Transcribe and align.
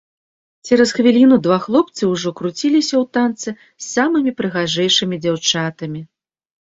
Цераз 0.69 0.93
хвіліну 0.99 1.35
два 1.47 1.57
хлопцы 1.65 2.03
ўжо 2.13 2.29
круціліся 2.41 2.95
ў 3.03 3.13
танцы 3.17 3.49
з 3.85 3.85
самымі 3.95 4.31
прыгажэйшымі 4.41 5.15
дзяўчатамі. 5.27 6.01